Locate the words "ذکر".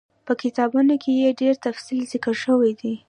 2.13-2.35